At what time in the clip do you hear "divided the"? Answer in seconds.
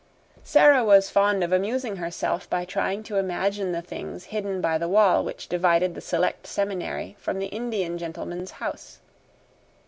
5.47-6.01